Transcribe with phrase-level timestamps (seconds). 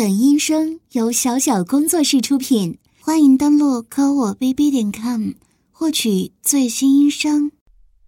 [0.00, 5.32] 本音声由小小工作室出品，欢迎登录科我 bb 点 com
[5.70, 7.52] 获取最新音声。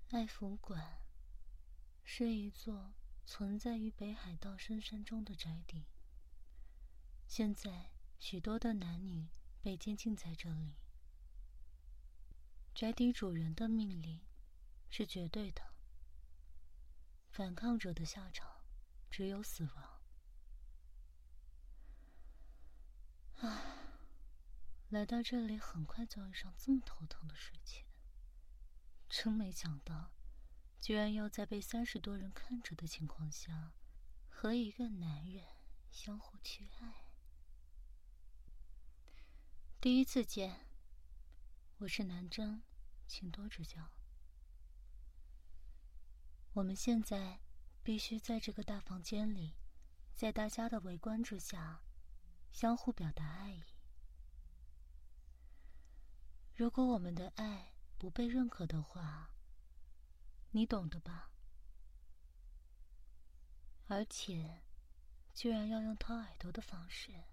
[0.08, 0.82] 爱福馆
[2.02, 2.94] 是一座
[3.26, 5.84] 存在于北海道深山中的宅邸，
[7.28, 9.28] 现在许多的男女
[9.60, 10.72] 被监禁在这里。
[12.74, 14.18] 宅邸主人的命令
[14.88, 15.60] 是绝对的，
[17.28, 18.48] 反抗者的下场
[19.10, 19.91] 只有死亡。
[23.42, 23.60] 啊，
[24.90, 27.84] 来到这里很快就遇上这么头疼的事情，
[29.08, 30.12] 真没想到，
[30.80, 33.72] 居然要在被三十多人看着的情况下，
[34.30, 35.44] 和一个男人
[35.90, 37.04] 相互去爱。
[39.80, 40.64] 第一次见，
[41.78, 42.62] 我是南征，
[43.08, 43.90] 请多指教。
[46.52, 47.40] 我们现在
[47.82, 49.56] 必须在这个大房间里，
[50.14, 51.82] 在大家的围观之下。
[52.52, 53.64] 相互表达爱意。
[56.54, 59.30] 如果我们的爱不被认可的话，
[60.50, 61.32] 你懂的吧？
[63.88, 64.62] 而且，
[65.34, 67.24] 居然要用掏耳朵的方式，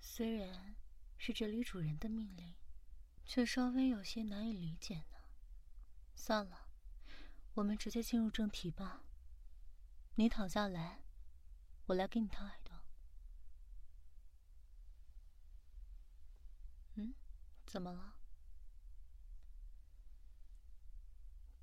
[0.00, 0.74] 虽然
[1.16, 2.54] 是这里主人的命令，
[3.24, 5.18] 却稍微有些难以理解呢。
[6.14, 6.68] 算了，
[7.54, 9.04] 我们直接进入正题吧。
[10.16, 11.02] 你躺下来，
[11.86, 12.69] 我来给你掏耳朵。
[17.70, 18.16] 怎么了？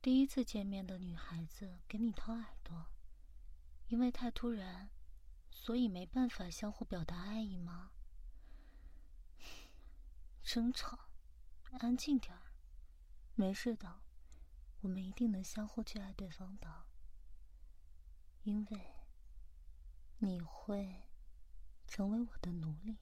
[0.01, 2.85] 第一次见面的女孩子给你掏耳朵，
[3.89, 4.89] 因为太突然，
[5.51, 7.91] 所以没办法相互表达爱意吗？
[10.41, 11.09] 争吵，
[11.79, 12.53] 安静点儿，
[13.35, 13.99] 没事的，
[14.79, 16.85] 我们一定能相互去爱对方的，
[18.43, 18.95] 因为
[20.19, 21.09] 你会
[21.85, 22.97] 成为我的奴隶。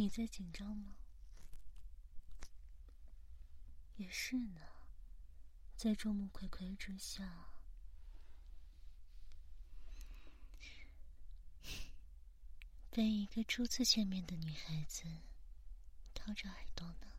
[0.00, 0.96] 你在紧张吗？
[3.96, 4.62] 也是呢，
[5.76, 7.52] 在众目睽睽之下，
[12.90, 15.04] 被一个初次见面的女孩子
[16.14, 17.12] 掏着耳朵呢。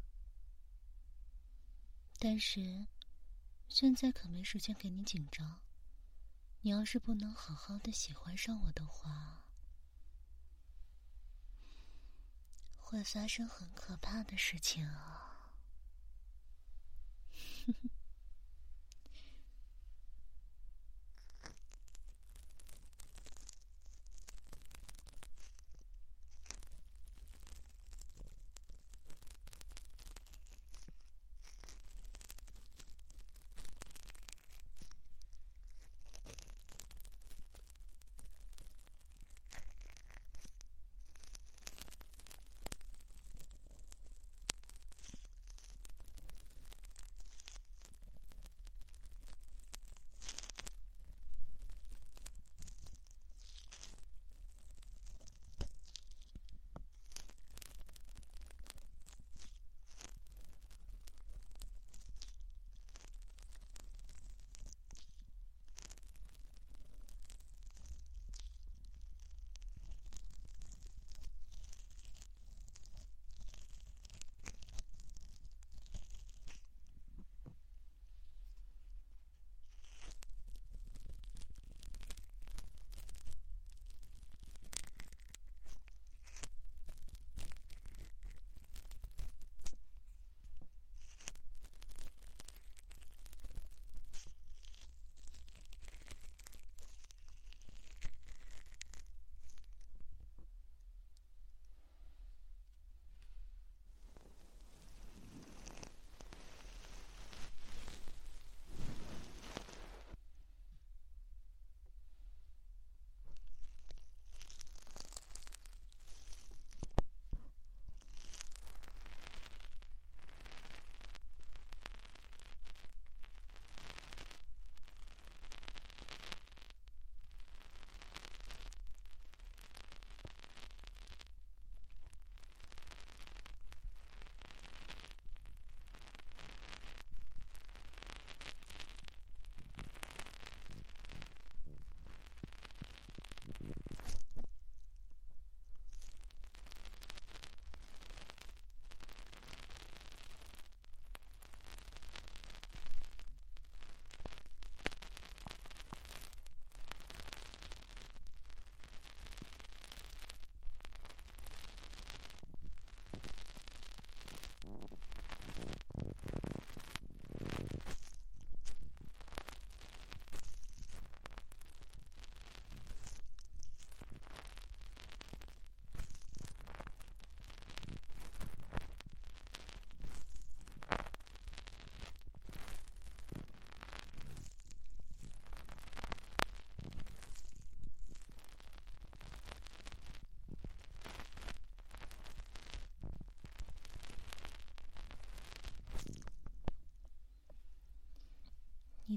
[2.18, 2.88] 但是，
[3.70, 5.62] 现在可没时间给你紧张。
[6.62, 9.41] 你要是不能好好的喜欢上我的话。
[12.92, 15.48] 会发生很可怕的事情啊！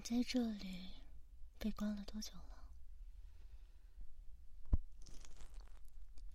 [0.05, 0.93] 在这里
[1.59, 2.59] 被关了多久了？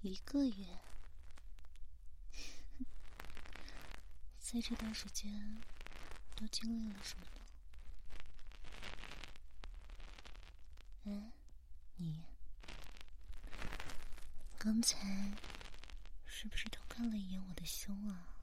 [0.02, 0.80] 一个月。
[4.42, 5.62] 在这段时间，
[6.36, 7.26] 都经历了什么
[11.04, 11.06] 呢？
[11.06, 11.32] 哎，
[11.98, 12.24] 你
[14.58, 15.32] 刚才
[16.26, 18.34] 是不是偷看了一眼我的胸啊？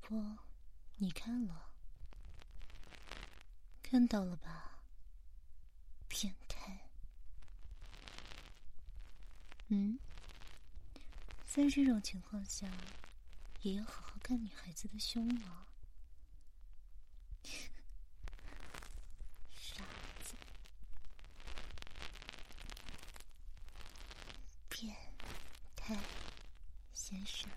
[0.00, 0.38] 不，
[0.98, 1.73] 你看了，
[3.84, 4.80] 看到了吧？
[6.08, 6.80] 变态！
[9.68, 9.98] 嗯，
[11.46, 12.68] 在这种情况下。
[13.62, 15.66] 也要好好看女孩子的胸啊！
[19.56, 19.82] 傻
[20.22, 20.34] 子，
[24.68, 24.94] 变
[25.74, 25.98] 态
[26.92, 27.48] 先生。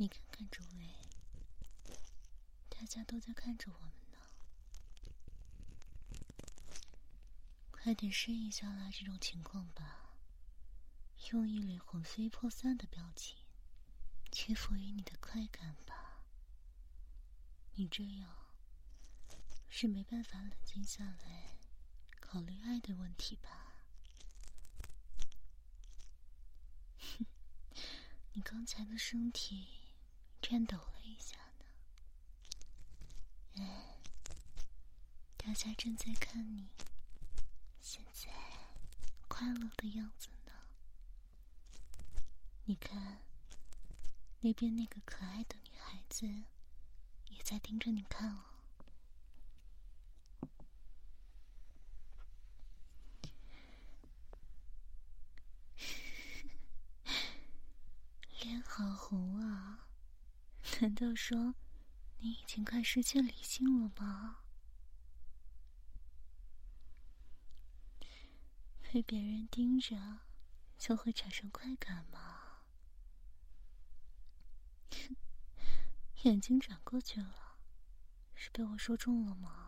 [0.00, 0.94] 你看看周围，
[2.68, 4.18] 大家都在看着我们呢。
[7.72, 10.14] 快点适应下来这种情况吧，
[11.32, 13.38] 用一脸魂飞魄散的表情
[14.30, 16.22] 屈服于你的快感吧。
[17.74, 18.54] 你这样
[19.68, 21.58] 是没办法冷静下来
[22.20, 23.74] 考虑爱的问题吧？
[27.00, 27.26] 哼，
[28.34, 29.77] 你刚才的身体。
[30.48, 31.66] 颤抖了一下呢，
[33.58, 33.98] 哎，
[35.36, 36.70] 大家正在看你，
[37.82, 38.30] 现在
[39.28, 40.52] 快乐的样子呢。
[42.64, 43.18] 你看，
[44.40, 46.26] 那边那个可爱的女孩子
[47.26, 48.44] 也在盯着你看哦。
[58.40, 59.87] 脸好红啊！
[60.80, 61.56] 难道说
[62.18, 64.38] 你已经快失去理性了吗？
[68.80, 70.20] 被别人盯着
[70.78, 72.62] 就会产生快感吗？
[76.22, 77.58] 眼睛转过去了，
[78.34, 79.67] 是被我说中了吗？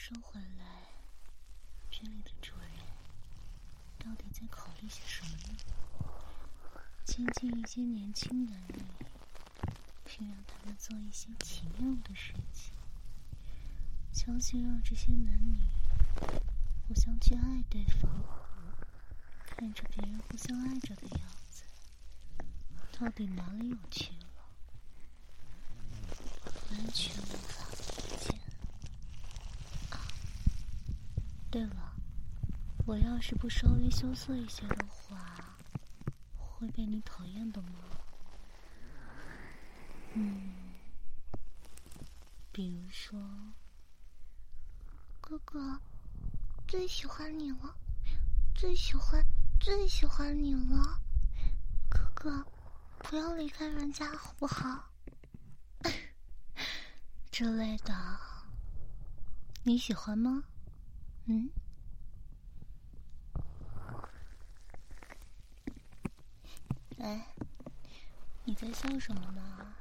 [0.00, 0.64] 说回来，
[1.90, 2.70] 这里的主人
[3.98, 5.58] 到底在考虑些什么呢？
[7.04, 8.84] 接近一些年轻男女，
[10.04, 12.72] 并让他们做一些奇妙的事情，
[14.14, 15.60] 强行让这些男女
[16.86, 18.08] 互相去爱对方。
[19.44, 21.64] 看着别人互相爱着的样子，
[22.92, 24.26] 到底哪里有趣了？
[26.70, 27.67] 完全无法。
[31.50, 31.94] 对了，
[32.86, 35.56] 我要是不稍微羞涩一些的话，
[36.36, 37.70] 会被你讨厌的吗？
[40.12, 40.74] 嗯，
[42.52, 43.18] 比如说，
[45.22, 45.80] 哥哥
[46.66, 47.74] 最喜欢你了，
[48.54, 49.24] 最喜欢
[49.58, 51.00] 最喜欢你了，
[51.88, 52.44] 哥哥
[52.98, 54.90] 不要离开人家好不好？
[57.32, 57.94] 之类的，
[59.62, 60.44] 你喜欢吗？
[61.30, 61.50] 嗯？
[66.98, 67.26] 哎，
[68.44, 69.74] 你在笑什么呢？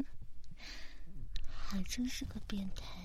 [1.52, 3.01] 还真是个变态。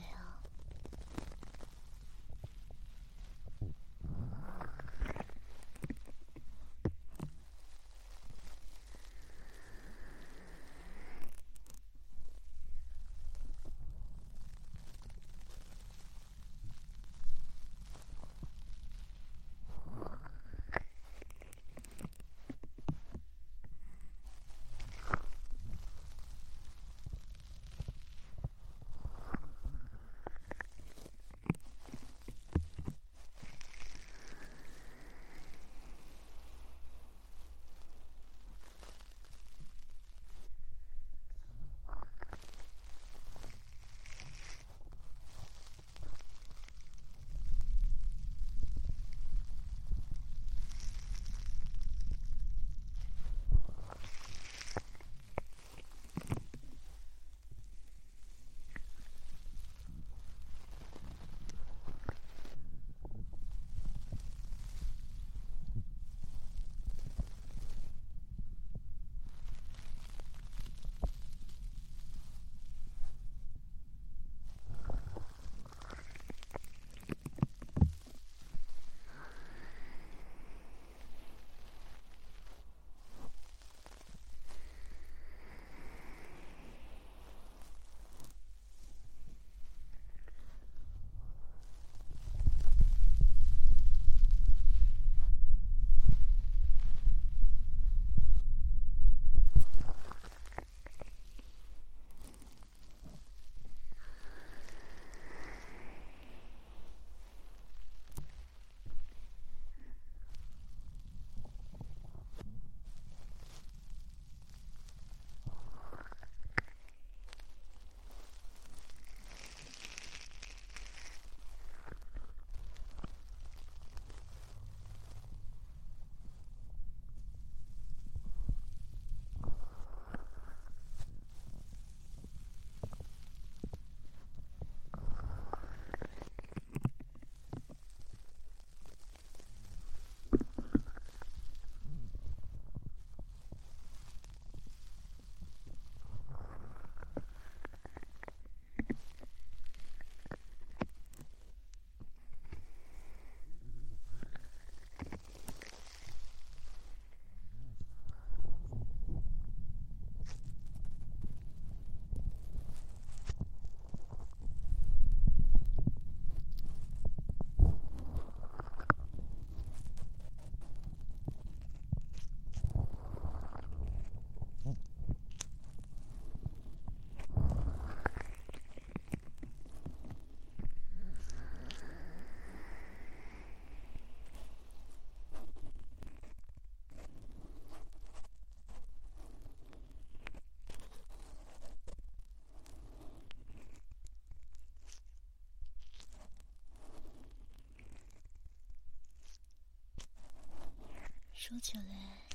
[201.47, 202.27] 说起来，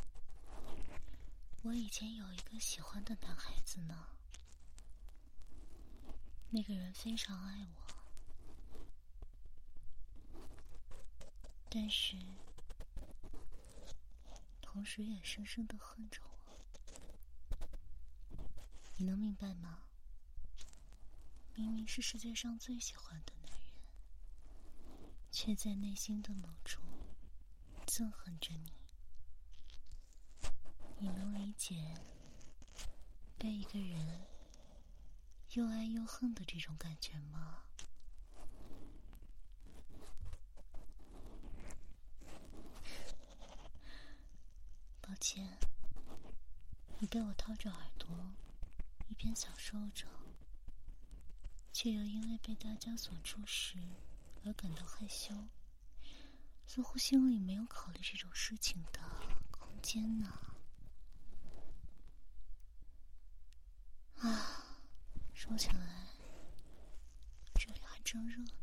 [1.64, 4.06] 我以前有一个喜欢的男孩子呢。
[6.48, 7.82] 那个人非常爱我，
[11.68, 12.16] 但是
[14.62, 16.30] 同时也深深的恨着我。
[18.96, 19.82] 你能明白吗？
[21.54, 23.72] 明明是世界上最喜欢的男人，
[25.30, 26.80] 却在内心的某处
[27.84, 28.72] 憎恨着你。
[31.02, 31.96] 你能理解
[33.36, 34.20] 被一个人
[35.54, 37.64] 又爱又恨的这种感觉吗？
[45.00, 45.58] 抱歉，
[47.00, 48.08] 你被我掏着耳朵，
[49.08, 50.06] 一边享受着，
[51.72, 53.76] 却又因为被大家所注视
[54.44, 55.34] 而感到害羞，
[56.64, 59.00] 似乎心里没有考虑这种事情的
[59.50, 60.51] 空间呢。
[64.22, 64.64] 啊，
[65.34, 66.06] 说起来，
[67.54, 68.61] 这里还真热。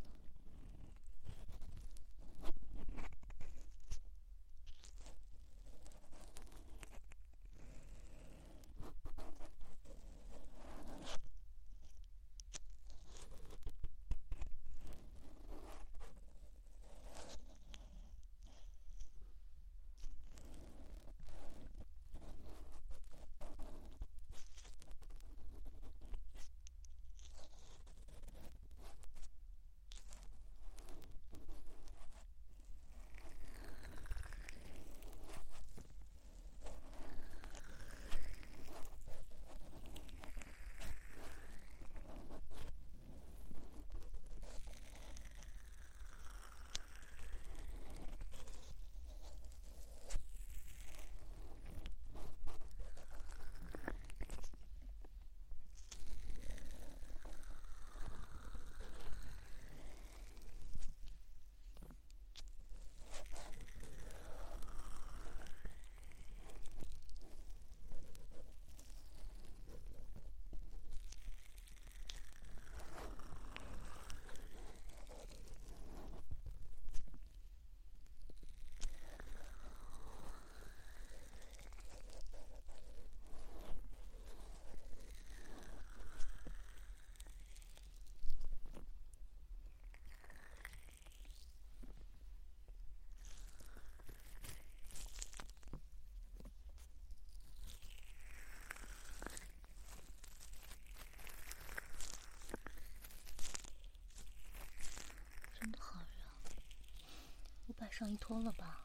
[107.80, 108.84] 把上衣脱了吧，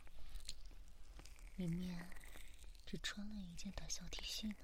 [1.58, 2.10] 里面
[2.86, 4.56] 只穿了一件短小 T 恤呢。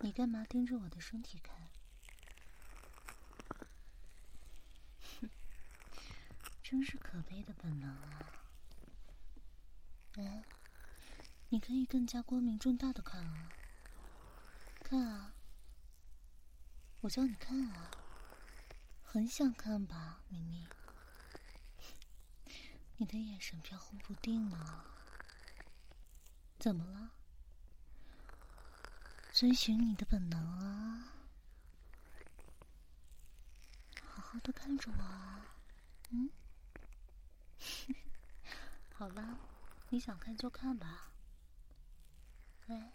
[0.00, 1.70] 你干嘛盯着我的身体看？
[5.20, 5.30] 哼，
[6.64, 8.32] 真是可悲的本能啊！
[11.54, 13.48] 你可以更加光明正大的看啊，
[14.82, 15.32] 看啊，
[17.02, 17.92] 我叫你看啊，
[19.04, 20.66] 很想看吧，明明？
[22.96, 24.84] 你的眼神飘忽不定啊，
[26.58, 27.12] 怎么了？
[29.32, 31.12] 遵循你的本能啊，
[34.02, 35.54] 好好的看着我啊，
[36.10, 36.28] 嗯？
[38.92, 39.38] 好吧，
[39.90, 41.12] 你想看就看吧。
[42.66, 42.92] 来，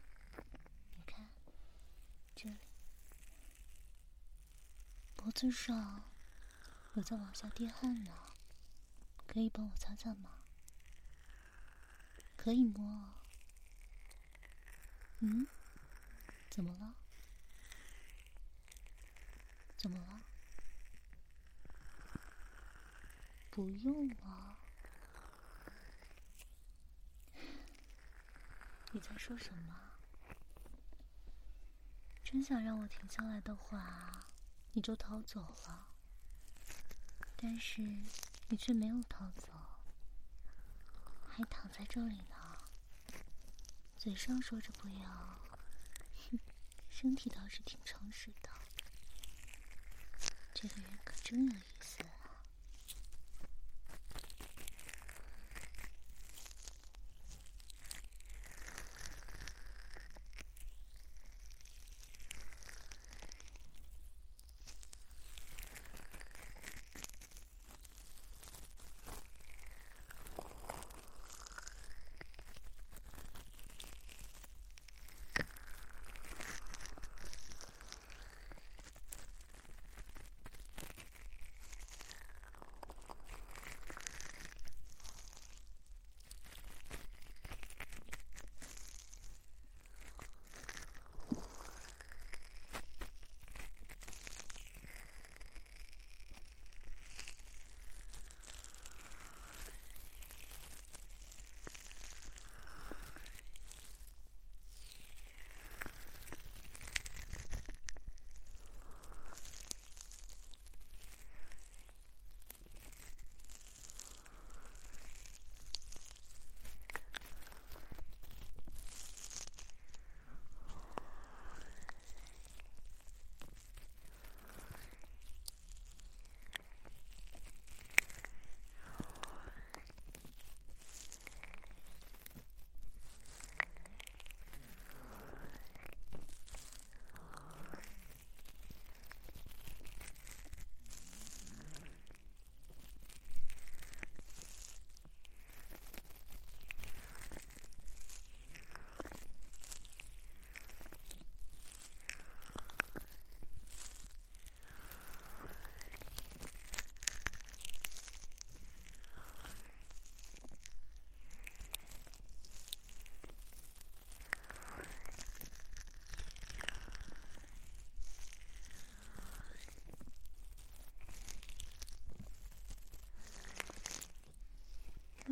[0.96, 1.30] 你看，
[2.36, 2.58] 这里
[5.16, 6.04] 脖子上
[6.96, 8.12] 有在往下滴汗呢，
[9.28, 10.32] 可以帮我擦擦吗？
[12.36, 13.14] 可以摸。
[15.20, 15.46] 嗯？
[16.50, 16.96] 怎么了？
[19.78, 20.24] 怎么了？
[23.52, 24.58] 不用啊。
[28.92, 29.76] 你在说什么？
[32.24, 34.32] 真想让我停下来的话，
[34.74, 35.88] 你就逃走了。
[37.36, 37.82] 但是
[38.50, 39.48] 你却没有逃走，
[41.28, 42.36] 还躺在这里呢。
[43.98, 45.40] 嘴上说着不要，
[46.90, 48.50] 身体倒是挺诚实的。
[50.54, 51.99] 这个人可真有意思。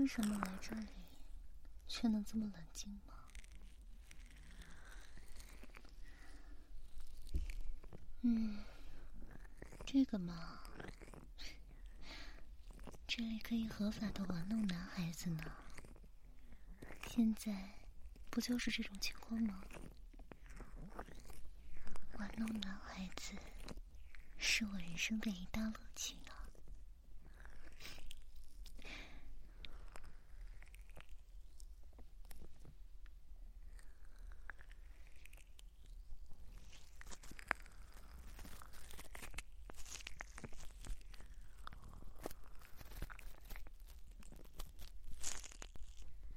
[0.07, 0.87] 为什么来这里
[1.85, 3.13] 却能这么冷静吗？
[8.21, 8.63] 嗯，
[9.85, 10.61] 这个嘛，
[13.05, 15.43] 这里可以合法的玩弄男孩子呢。
[17.09, 17.73] 现在
[18.29, 19.61] 不就是这种情况吗？
[22.13, 23.33] 玩弄男孩子
[24.37, 26.31] 是我人生的一大乐趣呢。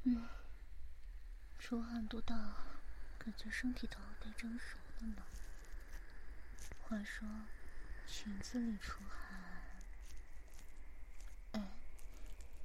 [0.03, 0.27] 嗯，
[1.71, 2.35] 出汗多大，
[3.17, 5.23] 感觉身体都要被蒸熟了呢。
[6.83, 7.29] 话说，
[8.09, 9.81] 裙子里出汗，
[11.53, 11.71] 哎，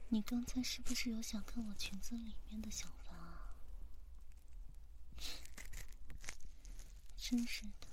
[0.09, 3.53] 你刚才是不是有想看我裙子里面的想法？
[7.15, 7.87] 真是的。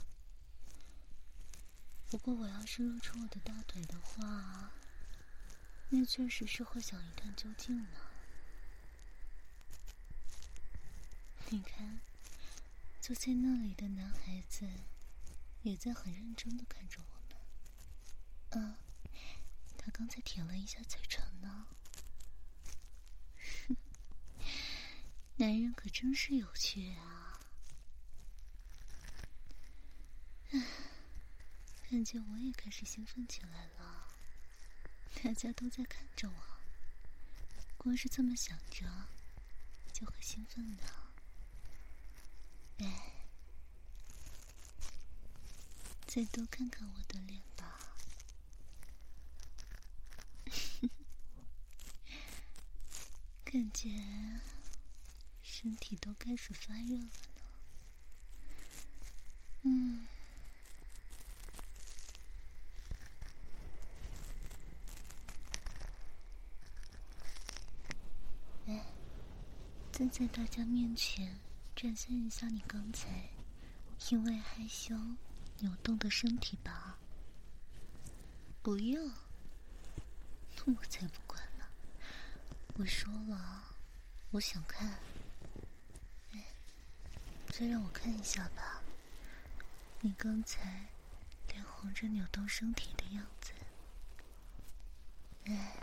[2.08, 4.72] 不过我要是露出我的大腿的话，
[5.90, 8.11] 那确实是会想一探究竟呢。
[11.52, 12.00] 你看，
[12.98, 14.66] 坐在那里的男孩子，
[15.60, 17.36] 也在很认真的看着我们。
[18.52, 18.76] 嗯，
[19.76, 21.66] 他刚才舔了一下嘴唇呢。
[23.68, 23.76] 哼
[25.36, 27.38] 男人可真是有趣啊！
[30.52, 30.66] 唉，
[31.90, 34.08] 感觉我也开始兴奋起来了。
[35.22, 36.60] 大家都在看着我，
[37.76, 38.86] 光是这么想着，
[39.92, 41.01] 就会兴奋的。
[46.14, 47.78] 再多看看我的脸吧，
[53.42, 53.88] 感觉
[55.42, 57.10] 身体都开始发热了呢。
[59.62, 60.06] 嗯，
[68.66, 68.84] 哎，
[69.90, 71.40] 站在大家面前。
[71.74, 73.30] 展现一下你刚才
[74.10, 74.94] 因为害羞
[75.62, 76.98] 扭动的身体吧。
[78.62, 79.12] 不用，
[80.66, 81.64] 我才不管呢。
[82.74, 83.62] 我说了，
[84.32, 84.98] 我想看。
[86.32, 86.44] 哎，
[87.46, 88.82] 再让我看一下吧。
[90.00, 90.88] 你刚才
[91.46, 93.52] 脸红着扭动身体的样子。
[95.44, 95.76] 哎，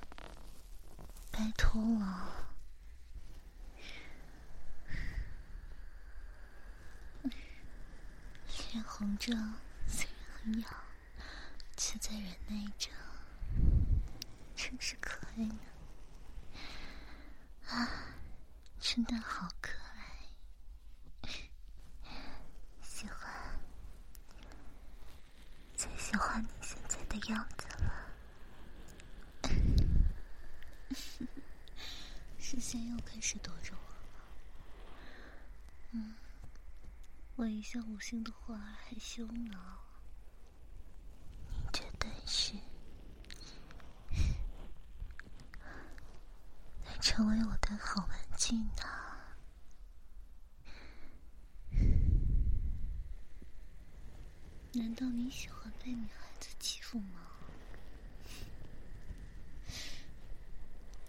[1.32, 2.36] 拜托了。
[8.72, 9.34] 脸红着，
[10.52, 10.74] 虽然很痒，
[11.78, 12.90] 却在忍耐着，
[14.56, 15.60] 真是可爱呢。
[17.68, 17.88] 啊，
[18.80, 21.30] 真的好可爱，
[22.82, 23.32] 喜欢，
[25.76, 28.10] 最喜欢你现在的样子了。
[32.40, 34.26] 视线又开始躲着我了，
[35.92, 36.16] 嗯。
[37.36, 39.78] 我一向无心的话害羞呢，
[41.48, 42.54] 你绝对是
[46.86, 48.84] 来成为我的好玩具呢。
[54.72, 57.20] 难道你喜欢被女孩子欺负吗？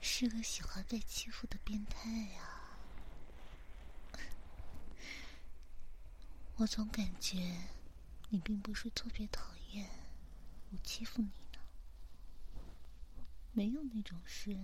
[0.01, 2.73] 是个喜欢被欺负的变态呀！
[6.57, 7.69] 我总感觉
[8.31, 9.89] 你并不是特别讨厌
[10.73, 11.61] 我欺负你呢，
[13.53, 14.59] 没有那种事。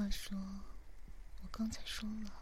[0.00, 0.34] 话说，
[1.42, 2.32] 我刚才说了，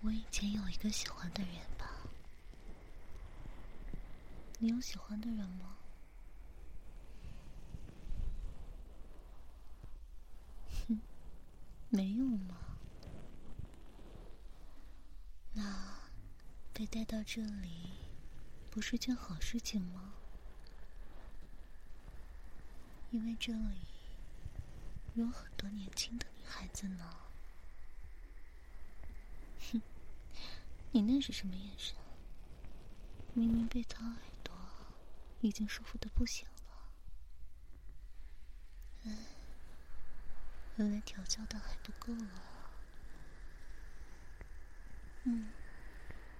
[0.00, 1.90] 我以前有一个喜欢的人吧？
[4.60, 5.76] 你有喜欢的人吗？
[10.86, 11.00] 哼，
[11.90, 12.78] 没有吗？
[15.54, 15.98] 那
[16.72, 17.90] 被带到这里，
[18.70, 20.14] 不是件好事情吗？
[23.10, 23.80] 因为这里
[25.18, 27.16] 有很多年轻的女孩子呢。
[29.72, 29.82] 哼，
[30.92, 31.96] 你那是什么眼神？
[33.34, 34.54] 明明被掏耳朵，
[35.40, 36.92] 已经舒服的不行了。
[39.06, 39.16] 嗯，
[40.76, 42.70] 原来调教的还不够啊。
[45.24, 45.50] 嗯，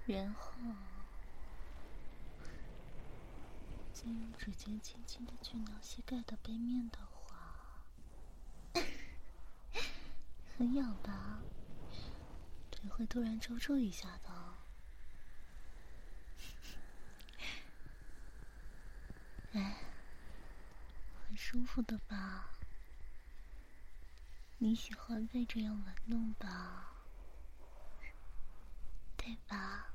[0.07, 0.53] 然后
[3.93, 7.08] 再用指尖轻轻的去挠膝盖的背面的，
[10.57, 11.43] 很痒吧？
[12.71, 14.31] 腿会突然抽搐一下的，
[19.53, 19.77] 哎，
[21.29, 22.51] 很舒服的吧？
[24.59, 26.93] 你喜欢被这样玩弄吧？
[29.17, 29.95] 对吧？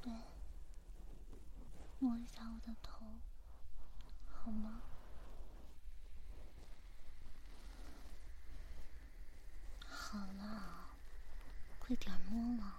[0.00, 0.12] 对，
[1.98, 3.01] 摸一下我的头，
[4.44, 4.82] 好吗？
[9.88, 10.88] 好了，
[11.78, 12.74] 快点摸了。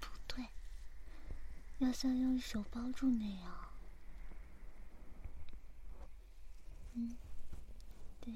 [0.00, 0.46] 不对，
[1.78, 3.70] 要像用手包住那样。
[6.94, 7.16] 嗯，
[8.20, 8.32] 对，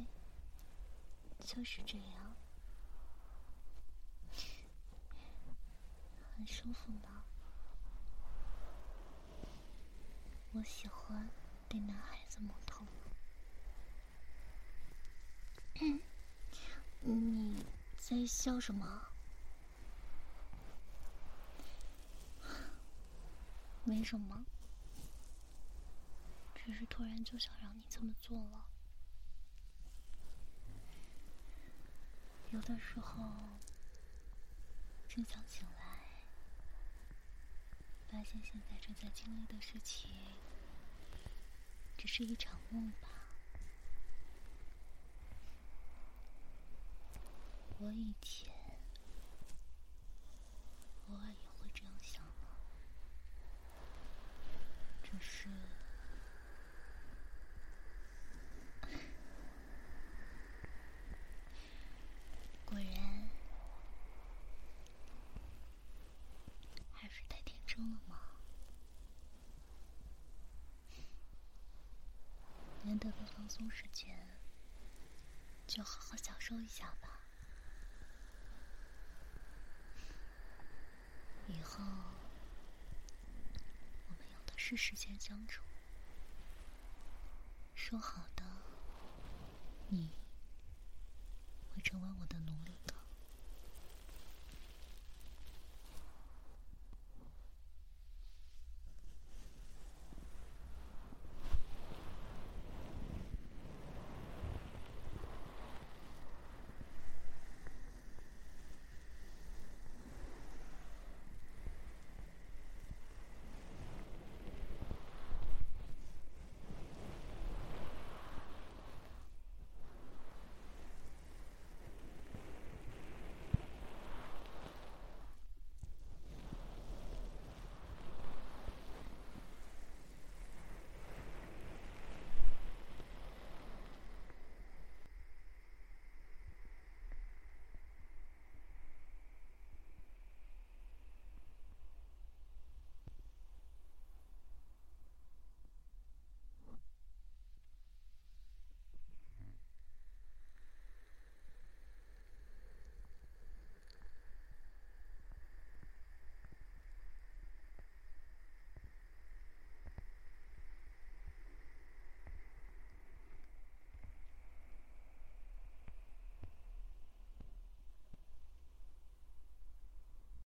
[1.47, 2.35] 就是这样，
[6.37, 7.20] 很舒服呢。
[10.53, 11.31] 我喜欢
[11.69, 12.85] 被男孩子摸头。
[17.03, 17.65] 你
[17.97, 19.13] 在笑什么？
[23.85, 24.45] 没什么，
[26.55, 28.67] 只是突然就想让你这么做了。
[32.51, 33.25] 有的时候，
[35.09, 36.25] 真想醒来，
[38.09, 40.11] 发现现在正在经历的事情，
[42.01, 43.09] 只是一场梦吧。
[47.79, 48.51] 我以前
[51.11, 52.49] 偶尔也会这样想呢，
[55.03, 55.51] 只是
[62.65, 63.29] 果然
[66.93, 68.17] 还是太天真了嘛。
[72.83, 74.17] 难得的放松时间，
[75.67, 77.21] 就好好享受一下吧。
[81.49, 81.83] 以后
[84.09, 85.65] 我们有的是时间相处。
[87.75, 88.45] 说好的，
[89.89, 90.13] 你
[91.75, 92.70] 会成为我的奴隶。